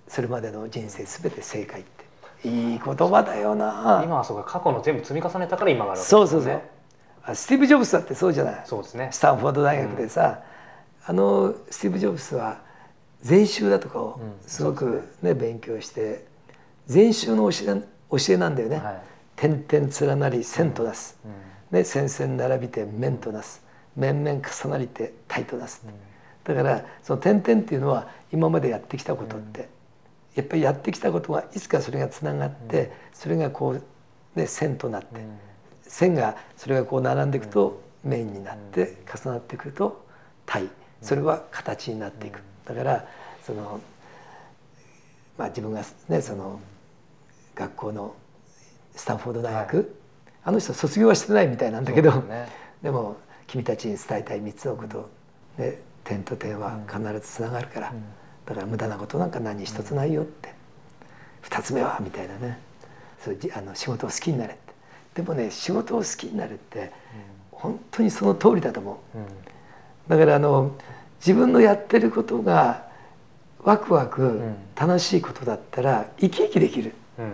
[0.08, 2.48] それまでの人生全て正解って。
[2.48, 4.02] いい言葉だよな。
[4.04, 6.44] 今はそうか過去の全部積み重ねたから今があるわけそうそうそう。
[6.44, 6.70] ですよね
[7.24, 8.62] あスティーブ・ジョブズだってそうじゃない。
[8.64, 9.08] そうですね。
[9.12, 10.42] スタンフォード大学でさ、
[11.04, 12.60] あのスティーブ・ジョブズは
[13.22, 16.26] 禅宗だとかをうんすごくね、勉強して
[16.86, 19.02] 禅宗の教え教えなんだよね、はい。
[19.36, 21.78] 点々連なり線となす、うん。
[21.78, 23.62] ね、線々並びて面となす。
[23.94, 25.84] 面々重なりて体となす、
[26.44, 29.68] だからその点々っていうのは今までやってきたことって、
[30.34, 35.20] やっぱりやってきたことがいつかそれがつながって、それがこう、ね、線となって、
[35.82, 40.06] 線がそれがこう並んでいくと面になって重なってくると
[40.46, 40.68] 体
[41.02, 42.40] それは形になっていく。
[42.64, 43.06] だから
[43.44, 43.80] その
[45.36, 46.60] まあ自分がねその
[47.54, 48.14] 学校の
[48.94, 49.86] スタンフォード大学、はい。
[50.44, 52.48] あの人卒業はしてないみたいなんだけどね。
[52.82, 53.16] でも
[53.46, 55.10] 君たちに伝えたい3つのこと、
[55.58, 57.92] ね、点と点は必ずつながるから、
[58.46, 60.52] だから無駄なことなんか何一つないよって、
[61.44, 62.58] 2つ目はみたいなね。
[63.24, 64.72] そうじあの仕事を好きになれって。
[65.14, 66.92] でもね仕事を好きになるって、
[67.50, 69.18] 本当にその通りだと思う。
[69.18, 69.26] うん。
[70.08, 70.72] だからあの
[71.20, 72.90] 自分のやってることが
[73.62, 74.56] ワクワクん。
[74.74, 76.92] 楽しいことだったら生き生きできる。
[77.18, 77.30] うん。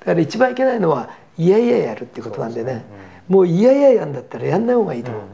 [0.00, 2.84] だから一番いけないのはいやいややるってことなんでね。
[3.28, 5.28] もういやいややんだったらやんない方がいいと思う、うん。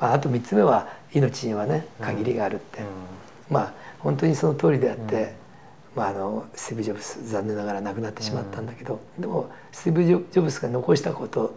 [0.00, 2.80] まあ、あと3つ目は命にはね限りがあるって、
[3.48, 5.34] まあ本当にその通りであって、
[5.94, 11.54] まあ、あのスティーブ・ジョブズ残念ながら亡くなってしまったんだけど、でもスティーブ・ジョブズが残したこと、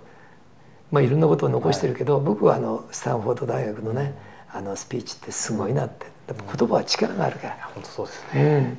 [0.92, 4.14] まあ、いろんなことを残してるけど、僕はあのスタンフォード大学のね
[4.52, 6.06] あのスピーチってすごいなって。
[6.28, 7.70] やっぱ言葉は力があるから。
[7.76, 8.78] 本当そうですね。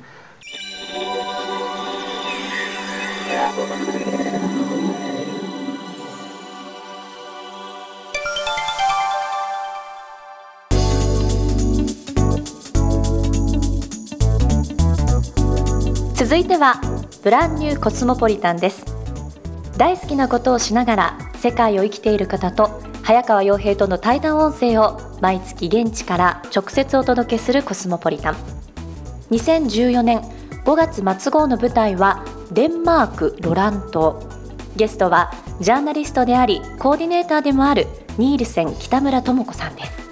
[4.71, 4.76] うん
[16.27, 16.81] 続いては
[17.23, 18.83] ブランニューコスモポリタンです。
[19.77, 28.35] 大好きなことをしながら世界を生きている方と早川洋平との対談音声を毎月現地から直接お届けするコスモポリタン。
[29.31, 30.19] 2014年
[30.65, 34.21] 5月末号の舞台はデンマークロラン島
[34.75, 37.87] ゲストはジャーナリストでありコーディネーターでもある
[38.17, 40.06] ニールセン北村智子さんです。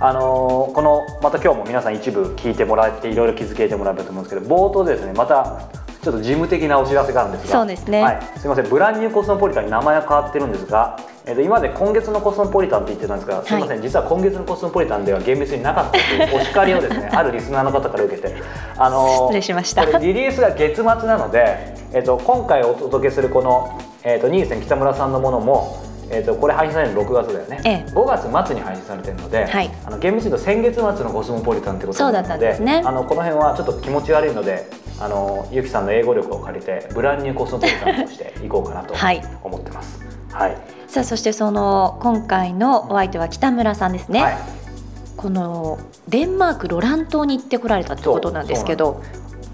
[0.00, 5.68] あのーこのまた今日も皆さん一部聞いてもらっていろいろ気づけてもらえばと思うんですけど冒頭でですねまた
[6.00, 7.58] ちょっと事務的なお知らせがあるんですが。
[7.58, 18.36] そうですねはい、すみませんブランニューコスモポリタンに名前が変わってるんですが、えー、と今まで今月のコスモポリタンって言ってたんですがすみません、実は今月のコスモポリタンでは厳密になかったというお叱りをですねあるリスナーの方から受けて
[18.76, 19.84] あのー失礼しました。
[19.98, 27.92] リリースが月末なので、えー、と今回お届けするこの、えー、とニーセン北村さんのものもえー、とこれ配信されるの6月だよね、ええ。
[27.92, 29.70] 5月末に配信されてるので、はい。
[29.84, 32.82] あの厳密に言うと先月末のコスモポリタンってことそうだったんですね。
[32.84, 34.68] あのこの辺はちょっと気持ち悪いので
[35.00, 39.22] あのゆきさんの英語力を借りてブランニューコスモポリタンとして いこうかなとはい。
[39.42, 40.00] 思ってます。
[40.32, 44.38] はい、さあそしてその今回のお相手は北村さんですね、はい。
[45.16, 49.02] このデンマークロラン島に行ってこられたってことなんですけど。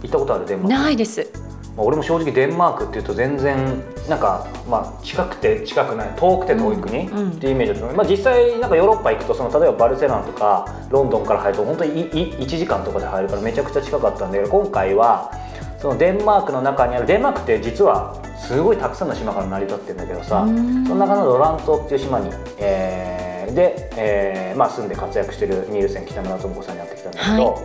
[0.03, 0.83] 行ったことあるデンマーク。
[0.85, 1.31] ないです。
[1.35, 15.33] まあ、俺も正直デンマークっていうと全然なんか、まあ、近くて近くない遠くて遠い国っていうイメージだと思う、まあ、実際なんかヨーロッパ行くとその例えばバルセロナとかロンドンから入ると本当にいい1時間とかで入るからめちゃくちゃ近かったんだけど今回は
[15.81, 20.85] そのデンマークの中にあるデンマークって実はすごいたくさんの島から成り立ってるんだけどさそうん。
[20.85, 27.63] の中のロラン島っていう島に、えーで、えーまあ、住んで活躍してるニールセン北村智子さんに会ってきたんだけど、は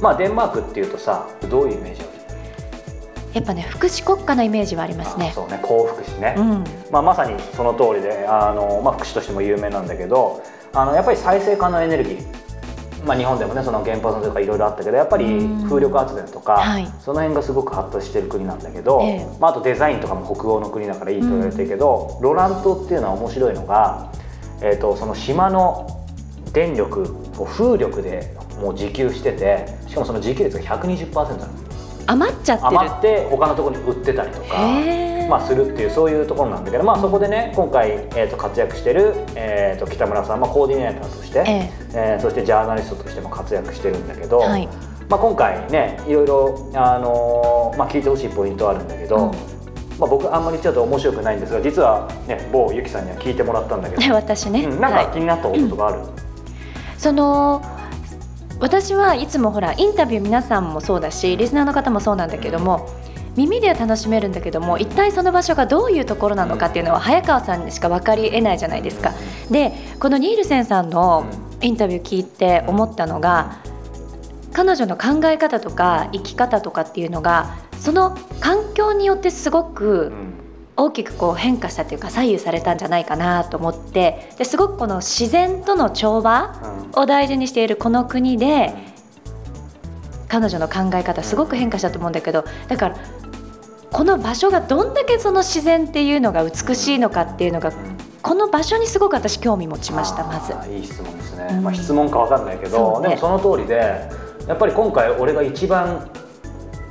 [0.00, 2.10] まあデンマークっていうとさどういうイメージある
[3.36, 5.28] やっぱね福祉国家のイメージはありますね。
[5.28, 5.58] あそうね。
[5.62, 6.64] 幸福祉ね、うん。
[6.90, 15.68] まあ、まさにその通りであの、まあ、福祉としても有名なんだけどあのやっぱり再生可能エネルギー、まあ、日本でもねその原発とかいろいろあったけどやっぱりうん。
[15.68, 16.86] 風力発電とか、はい。
[16.98, 19.26] その辺がすごく発達してる国なんだけど、ええ。
[19.38, 24.10] まあ、あとデザインとかも北欧の国だからいいと言われてるけど、ロラン島っていうのは面白いのが、
[24.62, 26.06] えー、とその島の
[26.54, 27.02] 電力
[27.36, 31.65] を風力でもう自給しててしかもその自給率が120%なの。
[32.06, 32.68] 余っちゃってる。
[32.68, 34.58] 余って他のところに売ってたりとか、
[35.28, 42.16] まあ、するっていうそういうところなんだけど、まあ、そこでね今回、えー、と活躍してる、えー、と北村さん、まあ、コーディネーターとして、ええ。
[42.18, 44.68] ーそしてジャーナリストとしても活躍してるんだけど、はい。
[45.08, 49.56] まあ、今回ねいろいろ、あのーまあ、聞いてほしいポイントあるんだけど、うん。
[49.98, 55.06] まあ、僕あんまりちょっと面白くないんですが実は、ね、某ゆきさんには聞いてもらったんだけど、で 私ね、うん、なんはい。
[55.06, 55.98] か気になったこととかある、
[56.98, 57.62] その
[58.58, 62.88] 私はいつもほらインタビュー皆さんもそうだしリスナーの方もそうなんだけども
[63.36, 69.12] 耳では楽しめるんだけども一体その場所がどういうところなのかっていうのは早川さんにしか分かりえないじゃないですか。
[69.50, 71.26] でこのニールセンさんの
[71.60, 73.58] インタビュー聞いて思ったのが
[74.54, 80.45] 彼女の考え方とか生き方とかっていうのがその環境によってすごくうん
[80.76, 86.60] 大きくこう変化したというか左右されたんじゃないかなと思ってですごくこの自然との調和
[86.94, 87.02] うん。
[87.02, 88.74] を大事にしているこの国で
[90.28, 92.96] 彼女の考え方すごく変化したと思うんだけどだから
[93.90, 97.72] この場所がどんだけその自然っていうのが美しいのかっていうのが
[98.22, 100.52] この場所にすごく私興味持ちましたまず。
[100.70, 101.62] いい質問ですね、うん。
[101.62, 103.10] まあ、質問かわかんないけど、ね。
[103.10, 103.76] でもその通りで
[104.48, 106.10] やっぱり今回俺が一番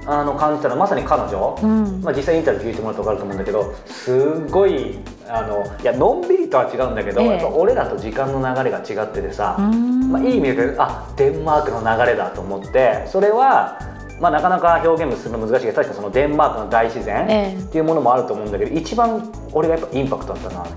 [0.08, 2.02] あの感じたのはまさに彼女、うん。
[2.02, 7.28] まあ、実際インタビュー聞いてもらったら分かると思うんだけどすごいあのいやのんびりとは違うんだけど、ええ。
[7.30, 10.12] やっぱ俺らと時間の流れが違っててさ、うん。
[10.12, 13.80] まあ、いい意味であデンマークの流れだと思ってそれは、
[14.22, 17.60] まあ、なかなか表現するの難しいけど確かそのデンマークの大自然ええ。
[17.60, 20.68] っていうものもあると思うんだけど一番俺がやっぱインパクトあったのは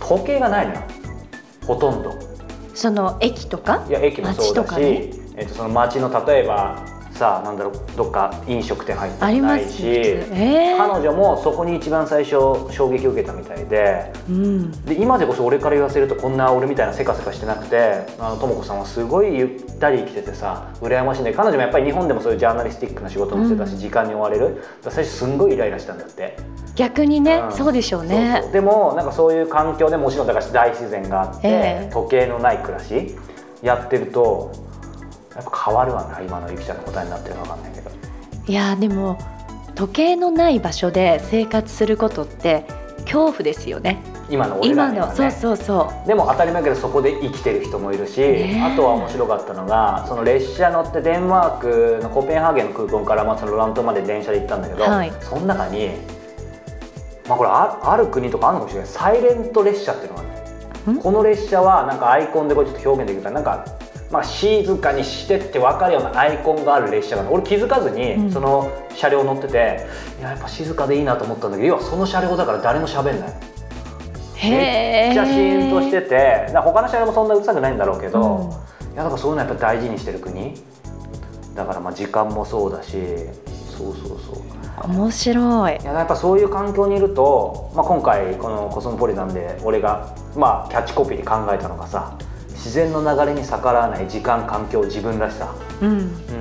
[0.00, 0.82] 時計がないのよ。
[1.66, 2.12] ほとんど。
[2.74, 3.86] その駅とか？
[3.88, 5.10] いや駅もそうだし、かね。
[5.36, 12.32] えっとその街の例えばさあなんだろうどっか飲食店入ってもないし、え彼女もそこに一番最初
[12.72, 14.70] 衝撃を受けたみたいでうん。
[14.84, 23.78] で今でこそ俺から言わせるとこんな俺みたいなせかせかしてなくてあのとも子さんはすごいゆったり生きててさ羨ましいんだけど彼女もやっぱり日本でもそういうジャーナリスティックな仕事もしてたし、うん。
[23.78, 24.64] 時間に追われる。
[24.82, 26.36] 最初すんごいイライラしたんだって。
[26.74, 27.52] 逆にね、うん。
[27.52, 28.42] そうでしょうね。
[28.52, 31.90] でもなんかそういう環境でもちろんだから大自然があって、ええ。
[31.92, 33.14] 時計のない暮らし
[33.62, 34.52] やってると
[35.34, 37.90] やっぱ変わるわな今のゆきちゃんの答えになってるか分かんないけど。
[38.46, 39.18] いやでも
[39.74, 42.64] 時計のない場所で生活することって
[43.04, 44.02] 恐怖ですよね。
[44.30, 46.08] 今の俺ら今にはねのそうそうそう。
[46.08, 48.62] でも当たり前だけどそこで生きてる人もいるし、ねえ。
[48.62, 55.12] あとは面白かったのがその列車乗ってデンマークのコペンハーゲンの空港からまあそのロラントまで電車で行ったんだけど、はい。
[55.20, 55.90] その中に、
[57.28, 58.88] まあ、これあある国とかあるのかもしれない。
[58.88, 60.24] サイレント列車っていうのがあ
[60.92, 63.64] るこの列車はなんかアイコンでこれちょっと表現できるからなんか、
[64.14, 68.30] まあ、静かにしてって分かるようなアイコンがある列車が俺気づかずにうん。
[68.30, 69.88] その車両乗ってて、
[70.20, 73.34] いややっぱ静かでいいなと思ったんだけど要はその車両だから誰も喋んない。
[74.40, 78.50] めっちゃシーンとしてて他の試合もそんなうるさくないんだろうけど、
[78.92, 80.54] いやだからそういうのやっぱ大事にしてる国。
[81.56, 82.92] だからまあ時間もそうだし
[83.76, 84.32] そうそうそ
[84.86, 84.88] う。
[84.88, 85.78] 面白い。
[85.80, 92.16] いややっぱそういう環境にいると、まあ、今回この「コスモポリタン」で俺が、まあ、キャッチコピーに考えたのがさ
[92.64, 95.90] 自然の流れに逆らわない時間環境自分らしさ、うん。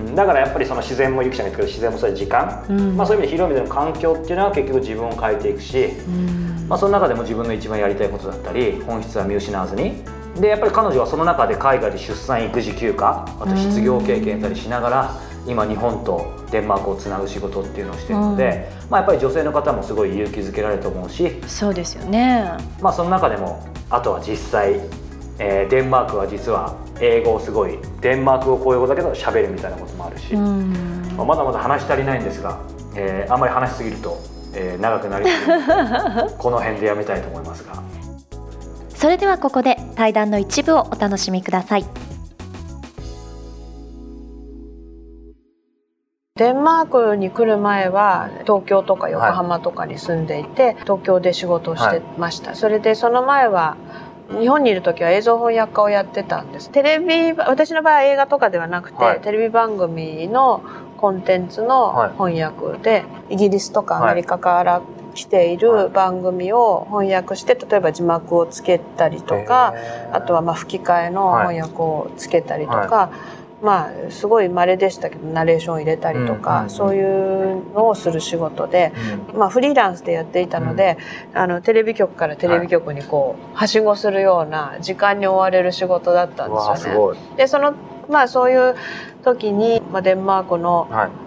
[0.07, 2.95] うん、だからやっぱりその自然もゆきちゃんが言ってくれる自然もそういう時間、うん。
[2.95, 6.65] まあ、そういう意味で広い意味での環境っていうのは結局自分を変えていくし、うん。
[6.69, 10.01] まあ、その中でも自分の一番やりたいことだったり本質は見失わずに。
[10.39, 22.49] でやっぱり彼女はその中で海外で出産育児休暇あと失業経験たりしながら今日本とデンマークをつなぐ仕事っていうのをしてるので、まあ、やっぱり女性の方もすごい勇気づけられると思うし、そうですよね。
[22.81, 24.79] まあ、その中でもあとは実際、
[25.45, 27.77] えーデンマークは実は英語をすごい。
[27.99, 30.71] デンマーク語公用語だけど喋るみたいなこともあるし、うん。
[31.17, 32.61] まあまだまだ話し足りないんですが、
[32.95, 34.17] えーあんまり話しすぎると、
[34.55, 37.73] えー長くなりすぎるのでこの辺でやめたいと思いますが。
[38.89, 41.85] それではここで対談の一部をお楽しみください。
[46.35, 53.77] デンマークに来る前は東京とか横浜とかに住んでいて、東京で仕事をしてました、それでその前は
[54.29, 56.69] 日本にいる時は映像翻訳家をやってたんです。
[56.69, 59.21] テレビ私の場合は映画とかではなくて、はい。
[59.21, 60.63] テレビ番組の
[60.97, 64.81] コンテンツの翻訳で、イギリスとかアメリカから
[65.13, 69.73] 来ている番組を翻訳して例えば字幕をつけたりとか、
[70.11, 73.11] あとはまあ吹き替えの翻訳をつけたりとか、
[73.63, 78.91] まあすごい稀でしたけどナレーションを入れたりとか、そういうのをする仕事で、
[79.33, 80.97] まあ、フリーランスでやっていたので、
[81.33, 87.19] あのテレビ局からテレビ局にこうはしごするような時間に追われる仕事だったんですよね。
[87.37, 87.73] でその
[88.09, 88.75] まあそういう
[89.23, 91.22] 時に、まあ、デンマークのはい。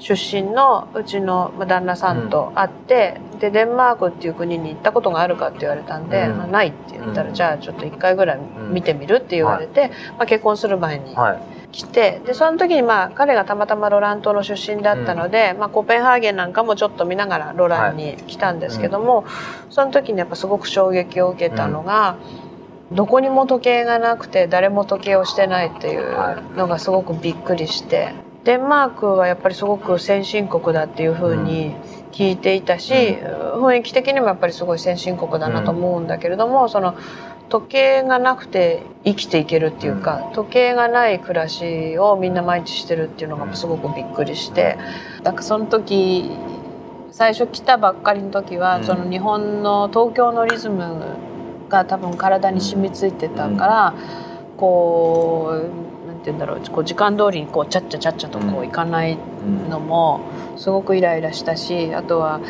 [0.00, 6.42] 出身のうちのまあ旦那さんと会って、でデンマークっていう国に行ったことがあるかって言われたんで「うん。
[6.42, 7.34] あない」って言ったら、うん。
[7.34, 8.38] じゃあちょっと一回ぐらい
[8.70, 11.38] 見てみるって言われて、まあ、結婚する前にはい。
[11.72, 19.24] 来てでその時にまあ彼がたまたまロラン島の出身だったので、まあ、コペンハーゲンなんかもちょっと見ながらロランに来たんですけども、
[19.68, 22.16] その時にやっぱすごく衝撃を受けたのが。
[22.92, 28.12] どこにも時計がなくて誰も時計をしてないっていうのがすごくびっくりして
[28.44, 31.74] デンマークはやっぱりすごく先進国だっていうふうに
[32.12, 36.94] 聞いていたし、雰囲気的にもやっぱりすごい先進国だなと思うんだけれども、その
[37.50, 44.78] 時計がなくて生きていけるっていうか、時計がない暮らしをみんな毎日してるっていうのがすごくびっくりして、
[45.22, 46.30] なんかその時
[47.10, 48.84] 最初来たばっかりの時は、うん。
[48.84, 51.18] その日本の東京のリズム
[51.68, 53.94] が多分体に染みついてたから、
[54.56, 55.89] こう
[56.20, 59.18] て言うんだろうこう時間通りにこうちゃっちゃちゃっちゃとこう行かない
[59.68, 60.20] のも
[60.56, 62.40] すごくイライラしたしあとは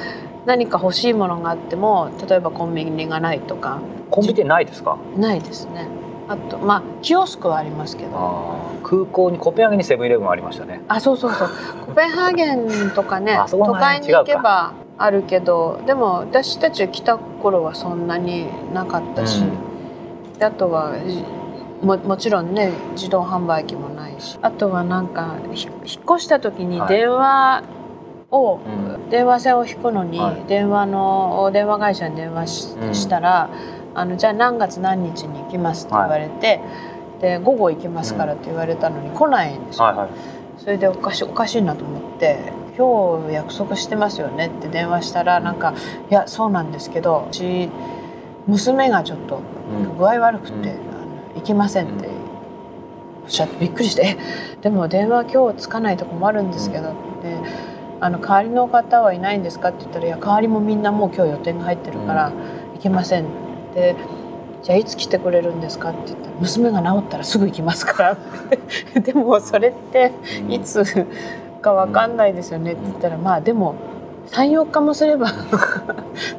[0.47, 3.81] 何か欲しいものがあっても例えばコンビニがないとか。
[4.11, 4.99] コンビニってないですか？
[5.17, 5.87] ないですね。
[6.29, 8.59] あとまあキオスクはありますけど。
[8.83, 10.81] 空港にコペンハーゲンにセブンイレブンありましたね。
[10.89, 11.49] あそうそうそう。
[11.87, 19.45] コペンハーゲンとかね都会に行けばあるけどでも私たち来た頃はそんなになかったし、
[20.39, 21.23] であとはじ
[21.83, 24.39] ももちろんね自動販売機もないし。
[24.43, 26.89] あとはなんかひ引っ越した時にはい。
[26.89, 27.65] 電話
[28.31, 29.11] を、うん。
[29.11, 30.45] 電話線を引くのに、はい。
[30.47, 32.95] 電話の電話会社に電話し,、うん。
[32.95, 33.51] したら
[33.95, 36.61] あの「じゃあ何月何日に行きます」って言われて、
[37.21, 39.87] で午後行きますからって言われたのに来ないんですよ。
[39.87, 40.09] はいはい。
[40.59, 45.73] それでおかしいおかしいなと思って「今日約束してますよね」って電話したらなんか
[46.11, 47.71] 「いやそうなんですけどうち
[48.47, 49.41] 娘がちょっと
[49.99, 50.90] 具合悪くて、うん
[51.35, 52.09] 行きません」って。
[53.23, 54.17] おっしゃってびっくりして
[54.59, 57.71] 「えでも電話今日つかないと困るんですけど」って。
[58.03, 62.33] あの代わりの方はいないんですかって言ったら「いや代わりもみんなもう今日予定が入ってるから
[62.75, 63.27] 行けません」っ
[63.75, 63.95] て
[64.65, 68.17] 「じゃあいつ来てくれるんですか?」って言ったら「娘が治ったらすぐ行きますから」
[69.01, 70.13] でもそれって
[70.49, 70.83] いつ
[71.61, 73.75] かわかんないですよねって言ったらまあでも
[74.33, 75.33] 34日もすれば っ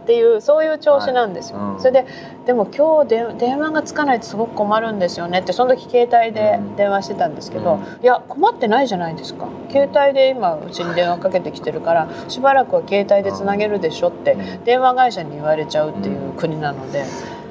[0.06, 1.60] ていうそういう調子なんですよ。
[1.60, 1.68] はい。
[1.74, 1.80] うん。
[1.80, 2.06] それで
[2.46, 7.80] でも今日で電話がつかないとすごく困るんですよねってその時携帯で電話してたんですけど、うん。
[8.04, 9.48] いや困ってないじゃないですか。
[9.70, 17.04] 携帯で今うちに電話かけてきてるからしばらくは携帯でつなげるでしょって電話会社に言われちゃうっていう国なので。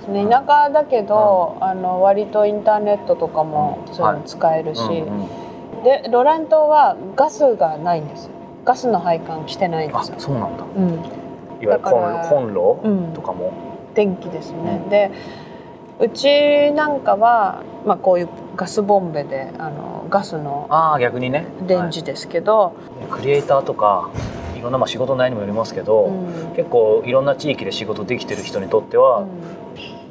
[0.08, 4.88] ね田舎だけど、あの割とインターネットとかもそういうの使えるし、うん。
[4.88, 5.82] うん。
[5.84, 8.26] でロラン島はガスがないんです。
[8.26, 8.32] よ
[8.64, 10.64] ガスの配管来てないんであすよ、そうなんだ。
[10.76, 11.02] うん、いわ
[11.60, 13.12] ゆるコンロうん。
[13.14, 13.52] とかも？
[13.94, 15.10] 電気ですね、で
[15.98, 21.46] うちなんかは、まあ、こういうガスボンベであのガスのああ逆にね。
[21.66, 22.72] レンジですけど、は
[23.08, 23.10] い。
[23.10, 24.10] クリエイターとか
[24.56, 26.10] いろんなまあ仕事内容にもよりますけど、う
[26.52, 26.54] ん。
[26.56, 29.26] 結構いろんな地域で仕事できてる人にとっては、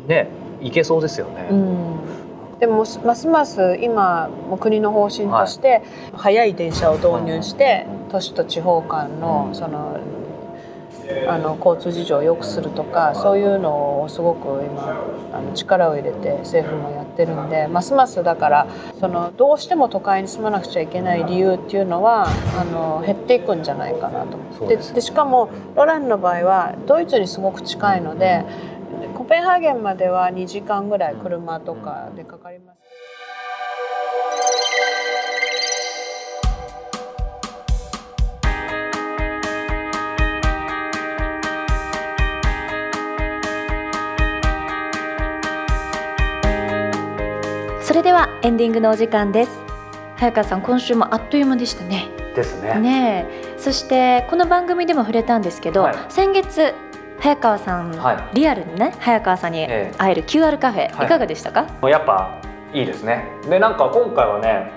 [0.07, 0.27] ね
[0.61, 1.47] いけそうですよね。
[2.59, 4.29] うんでもますます今
[4.59, 5.81] 国の方針として
[6.13, 6.49] 速い。
[6.59, 9.97] 電車を導入して都市と地方間のその
[11.27, 15.03] あの交通事情を良くするとかそういうのをすごく今
[15.33, 18.67] あの力を入れて政府もやってるんでますますだから
[18.99, 22.27] そのどうしても都会に住まなくちゃいけない理由っていうのは
[22.59, 24.37] あの減っていくんじゃないかなと。
[24.37, 28.43] 思ってででしかもロランの場合はドイツにすごく近いので
[29.13, 32.79] コペンハーゲンまでは2時間ぐらい車とかでかかります。
[47.81, 49.51] それではエンディングのお時間です。
[50.17, 52.07] 早川さん今週もあっという間でしたね。
[52.35, 52.79] ですね。
[52.79, 53.55] ねえ。
[53.57, 55.95] そしてこの番組でも触れたんですけど、はい。
[56.09, 56.73] 先月
[57.21, 59.93] 早川さん、はリアルにね早川さんにええ。
[59.97, 61.05] 会える QR カフェ、はい。
[61.05, 61.63] い、かがでしたか？
[61.81, 62.39] もうやっぱ
[62.73, 63.25] いいですね。
[63.49, 64.71] でなんか今回はね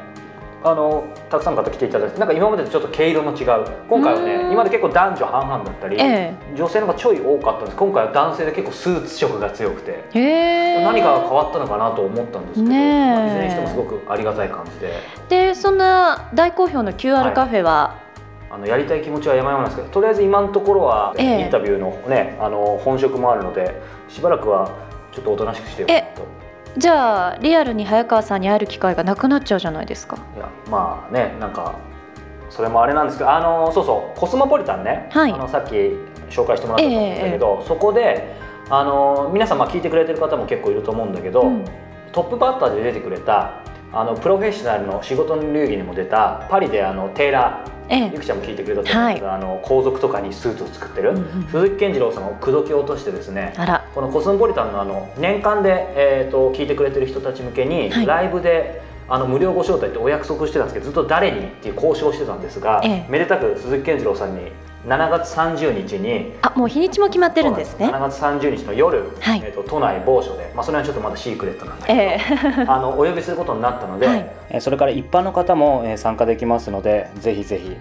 [0.65, 3.67] あのたくさんの方来ていただいてなんか今までとちょっと毛色の違う。
[3.89, 7.77] 今回はね今まで結構男女半々だったり、え女性の方がちょい多かったんです。
[7.77, 10.23] 今回は男性で結構スーツ色が強くてえへ
[10.81, 13.15] え何かが変わったのかなと思ったんですけど、ねえ。
[13.15, 14.93] まあいずれにしてもすごくありがたい感じで。
[15.29, 17.97] でそんな大好評の QR カフェは、
[18.53, 21.41] あのやりたい気持ちは山々なんですけどとりあえず今のところは、ええ。
[21.41, 23.81] インタビューのねあの本職もあるので
[24.11, 24.71] しばらくは
[25.11, 26.23] ちょっとおとなしくしてよえと。
[26.77, 30.19] じゃあリアルに早川さんに会える機会がなくなっちゃうじゃないですか。
[30.37, 31.77] いやまあねなんか
[32.51, 35.33] それもあれなんですけどあのそうそうコスモポリタンね、はい。
[35.33, 35.73] あのさっき
[36.29, 38.37] 紹介してもらったと思うんだけど、そこで
[38.69, 41.65] あの皆さんまあ聞いてくれてる方も結構いると思うんだけど、うん。
[42.13, 48.11] トップバッターで出てくれたあのプロフェッショナルの仕事の流儀にも出たパリであのテーラーええ。
[48.15, 53.89] ゆきちゃんも聞いてくれたと思うんですけど、あの皇族とかにスーツを作ってる、うんうん鈴木健次郎さんを口説き落としてですねあら。
[53.95, 58.07] このコスモポリタンのあの年間で、えー、と聞いてくれてる人たち向けに、はい。
[58.07, 63.07] ライブであの無料ご招待ってお約束してたんですけどずっと誰にっていう交渉をしてたんですが、ええ。
[63.11, 64.51] めでたく鈴木健次郎さんに
[64.87, 66.35] 7月30日に。
[66.43, 67.87] あもう日にちも決まってるんですね。
[67.87, 69.43] 7月30日の夜、はい。
[69.45, 72.65] えー、と都内某所で、まあ、それはちょっとまだシークレットなんだけど、ええ。
[72.67, 74.31] あのお呼びすることになったので、はい。
[74.51, 77.77] えーそれから一般の方もえー参加できますのでぜひぜひ。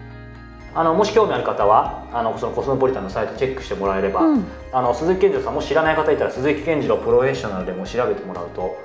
[0.74, 4.46] あのもし興味ある方はあのそのコスモポリタンのサイトチェックしてもらえれば、うん。
[4.72, 8.78] あの鈴木健次郎さんも知らない方いたら鈴木健次郎プロフェッショナルでも調べてもらうと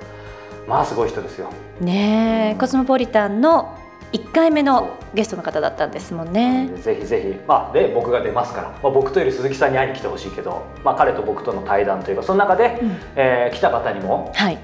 [0.67, 1.49] まあすごい人ですよ。
[1.79, 3.77] ねえコスモポリタンの
[4.13, 6.69] 1回目のゲストの方だったんですもんね。
[6.77, 12.97] ぜひぜひ、まあ、で僕が出ますから、まあ、僕とより鈴木さんに会いに来てほしいけど、まあ、彼と僕との対談というかその中で、うん。
[13.15, 14.57] えー来た方にもはい。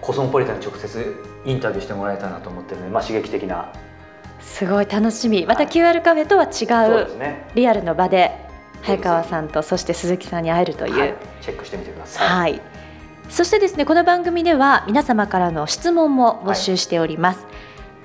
[0.00, 1.14] コスモポリタンに直接
[1.44, 3.70] インタビューしてもらえたらなと思ってるので、まあ、刺激的な。
[4.40, 5.44] すごい楽しみ。
[5.46, 5.72] またはい。
[5.72, 8.32] QR カフェとは違うですね、リアルの場で
[8.82, 12.28] 早川さんとそして鈴木さんに会えるという、はい、チェックしてみてください。
[12.28, 12.60] はい。
[13.28, 17.46] そしてですねこの番組では皆様からの質問も募集しております。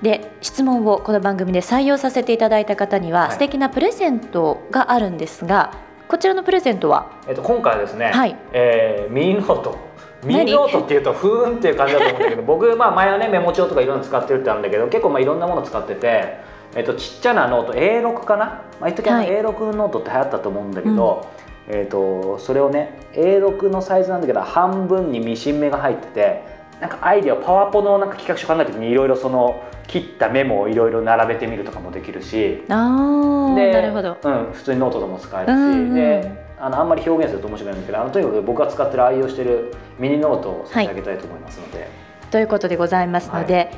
[0.01, 3.31] で質問をこの番組で採用させていただいた方には、はい。
[3.31, 5.73] 素敵なプレゼントがあるんですが
[6.07, 7.11] こちらのプレゼントは？
[7.27, 8.35] えっと、今回はですね、はい。
[8.53, 9.77] えーミニノート。
[10.23, 16.37] ミニノートっていうとふーんっていう感じだと思うんだけど 僕、まあ、前はねメモ帳とかいろんなの使ってるってあるんだけど結構まあいろんなもの使ってて、
[16.75, 18.45] えっと、ちっちゃなノート A6 かな、
[18.79, 19.29] まあ、一時あのはい。
[19.29, 21.25] A6 ノートって流行ったと思うんだけど、
[21.67, 34.17] えっと、それをね A6 のサイズなんだけど半分にミシン目が入っててなんかアイデアパワポのなんか企画書考えた時にいろいろその切ったメモをいろいろ並べてみるとかもできるしあーでなるほど。
[34.21, 41.89] うん、普通にノートでも使えるし、うんうんであのあんまり表現すると面白いんだけどあのとにかく僕が使ってる愛用してるミニノートを差し上げたいと思いますので、
[42.31, 43.71] ということでございますので、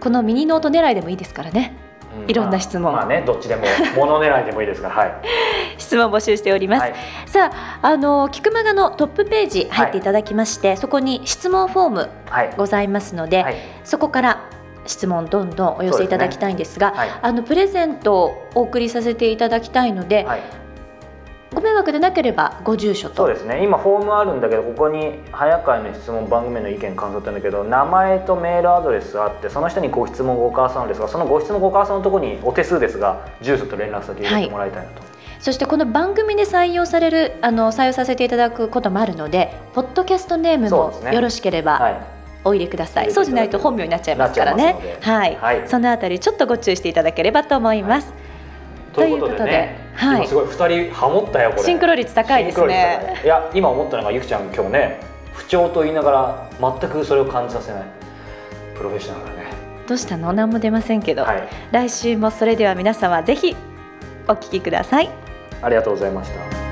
[0.00, 1.76] このミニノート狙いでもいいですからね
[2.22, 2.30] うん。
[2.30, 2.82] いろんな質問。
[2.82, 3.62] まあ、まあねどっちでも
[3.96, 5.14] 物狙いでもいいですからはい。
[5.78, 6.80] 質問募集しております。
[6.82, 6.94] はい。
[7.26, 12.50] さああのキクマガのトップページ入っていただきまして、そこに質問フォームはい。
[12.56, 14.40] ございますので、はいそこから
[14.86, 20.40] 質問どんどんお寄せいただきたいんですがはいあのプレゼントをお送りさせていただきたいので、はい
[21.54, 23.16] ご迷惑でなければご住所と。
[23.16, 23.62] そうですね。
[23.62, 35.02] 今フォームあるんだけどここに早川の質問番組への意見感想ってんだけど名前とメールアドレスあってその下にご質問ご感想ですがそのご質問ご感想のところにお手数ですが住所と連絡先入れてもらいたいなと、
[35.40, 42.06] そしてこの番組で採用されるあの採用させていただくこともあるのでポッドキャストネームもよろしければはい。
[42.46, 44.98] お入れください、そうじゃないと本名になっちゃいますからね。
[45.00, 45.66] はい、はい。
[45.66, 48.12] そのあたりちょっとご注意していただければと思います、
[48.94, 50.18] ということでねはい。
[50.18, 51.62] 今すごい2人ハモったよこれ。
[51.62, 53.20] シンクロ率高いですね。
[53.24, 55.00] いや今思ったのがゆきちゃん今日ね
[55.32, 57.82] 不調と言いながら全くそれを感じさせない。
[58.76, 59.52] プロフェッショナルだね。
[59.86, 60.32] どうしたの？
[60.32, 61.48] 何も出ませんけど、はい。
[61.70, 63.54] 来週もそれでは皆様ぜひ
[64.26, 65.10] お聞きください。
[65.62, 66.63] ありがとうございました